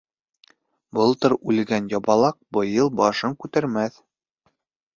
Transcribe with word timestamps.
Былтыр 0.99 1.35
үлгән 1.51 1.91
ябалаҡ 1.95 2.39
быйыл 2.57 2.91
башын 3.03 3.39
күтәрмәҫ. 3.45 4.01